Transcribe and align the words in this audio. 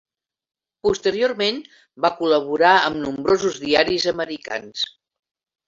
Posteriorment, 0.87 1.59
va 2.07 2.11
col·laborar 2.23 2.73
amb 2.87 2.99
nombrosos 3.05 3.63
diaris 3.69 4.11
americans. 4.17 4.91